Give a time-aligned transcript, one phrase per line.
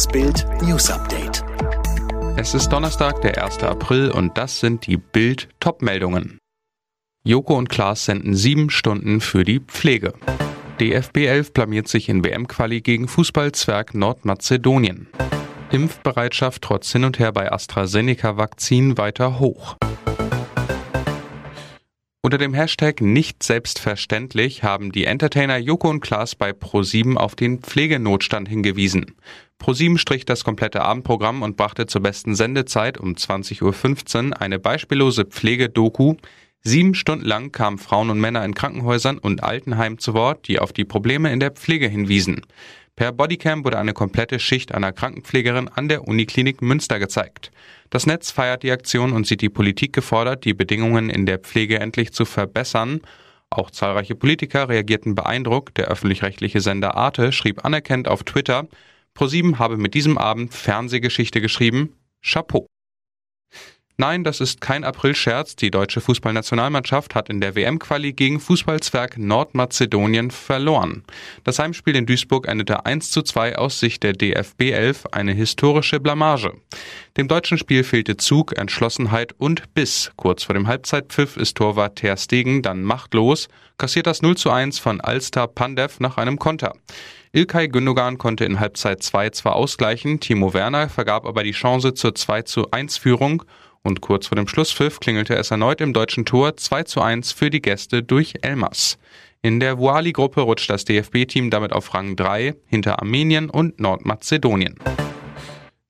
[0.00, 1.44] Das Bild News Update.
[2.38, 3.58] Es ist Donnerstag, der 1.
[3.64, 6.38] April und das sind die Bild Topmeldungen.
[7.22, 10.14] Joko und Klaas senden sieben Stunden für die Pflege.
[10.80, 15.08] DFB 11 blamiert sich in WM-Quali gegen Fußballzwerg Nordmazedonien.
[15.70, 19.76] Impfbereitschaft trotz hin und her bei AstraZeneca-Vakzin weiter hoch.
[22.22, 27.60] Unter dem Hashtag nicht selbstverständlich haben die Entertainer Joko und Klaas bei Pro7 auf den
[27.60, 29.14] Pflegenotstand hingewiesen.
[29.60, 35.26] Pro7 strich das komplette Abendprogramm und brachte zur besten Sendezeit um 20.15 Uhr eine beispiellose
[35.26, 36.16] Pflegedoku.
[36.62, 40.72] Sieben Stunden lang kamen Frauen und Männer in Krankenhäusern und Altenheimen zu Wort, die auf
[40.72, 42.42] die Probleme in der Pflege hinwiesen.
[42.96, 47.50] Per Bodycam wurde eine komplette Schicht einer Krankenpflegerin an der Uniklinik Münster gezeigt.
[47.88, 51.80] Das Netz feiert die Aktion und sieht die Politik gefordert, die Bedingungen in der Pflege
[51.80, 53.00] endlich zu verbessern.
[53.48, 55.78] Auch zahlreiche Politiker reagierten beeindruckt.
[55.78, 58.68] Der öffentlich-rechtliche Sender Arte schrieb anerkennt auf Twitter,
[59.14, 61.94] ProSieben habe mit diesem Abend Fernsehgeschichte geschrieben.
[62.22, 62.66] Chapeau.
[64.00, 65.56] Nein, das ist kein Aprilscherz.
[65.56, 71.04] Die deutsche Fußballnationalmannschaft hat in der WM-Quali gegen Fußballzwerg Nordmazedonien verloren.
[71.44, 76.00] Das Heimspiel in Duisburg endete 1 zu 2 aus Sicht der DFB 11, eine historische
[76.00, 76.54] Blamage.
[77.18, 80.12] Dem deutschen Spiel fehlte Zug, Entschlossenheit und Biss.
[80.16, 84.78] Kurz vor dem Halbzeitpfiff ist Torwart Ter Stegen dann machtlos, kassiert das 0 zu 1
[84.78, 86.72] von Alster Pandev nach einem Konter.
[87.32, 92.12] Ilkay Gündogan konnte in Halbzeit 2 zwar ausgleichen, Timo Werner vergab aber die Chance zur
[92.12, 93.44] 2 zu 1 Führung
[93.82, 97.48] und kurz vor dem Schlusspfiff klingelte es erneut im deutschen Tor 2 zu 1 für
[97.48, 98.98] die Gäste durch Elmas.
[99.42, 104.74] In der Voali-Gruppe rutscht das DFB-Team damit auf Rang 3 hinter Armenien und Nordmazedonien.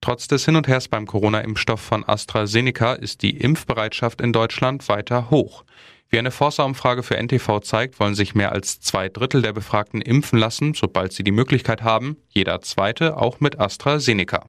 [0.00, 5.30] Trotz des Hin und Hers beim Corona-Impfstoff von AstraZeneca ist die Impfbereitschaft in Deutschland weiter
[5.30, 5.64] hoch.
[6.10, 10.38] Wie eine Forsa-Umfrage für NTV zeigt, wollen sich mehr als zwei Drittel der Befragten impfen
[10.38, 14.46] lassen, sobald sie die Möglichkeit haben, jeder zweite auch mit AstraZeneca.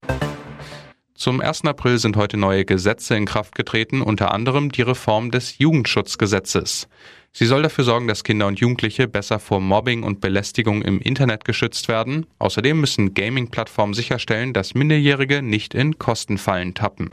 [1.15, 1.63] Zum 1.
[1.63, 6.89] April sind heute neue Gesetze in Kraft getreten, unter anderem die Reform des Jugendschutzgesetzes.
[7.31, 11.45] Sie soll dafür sorgen, dass Kinder und Jugendliche besser vor Mobbing und Belästigung im Internet
[11.45, 12.25] geschützt werden.
[12.37, 17.09] Außerdem müssen Gaming-Plattformen sicherstellen, dass Minderjährige nicht in Kostenfallen tappen.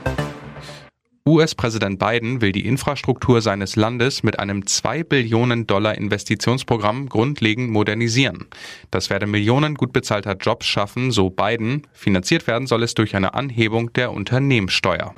[1.25, 8.47] US-Präsident Biden will die Infrastruktur seines Landes mit einem 2 Billionen Dollar Investitionsprogramm grundlegend modernisieren.
[8.91, 11.87] Das werde Millionen gut bezahlter Jobs schaffen, so Biden.
[11.93, 15.15] Finanziert werden soll es durch eine Anhebung der Unternehmenssteuer.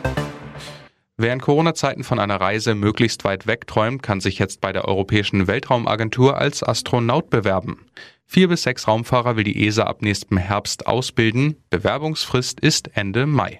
[1.17, 4.85] Wer in Corona-Zeiten von einer Reise möglichst weit weg träumt, kann sich jetzt bei der
[4.85, 7.79] Europäischen Weltraumagentur als Astronaut bewerben.
[8.27, 11.55] Vier bis sechs Raumfahrer will die ESA ab nächstem Herbst ausbilden.
[11.71, 13.59] Bewerbungsfrist ist Ende Mai.